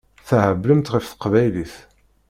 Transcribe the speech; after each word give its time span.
Theblemt 0.27 0.91
ɣef 0.93 1.05
teqbaylit. 1.07 1.73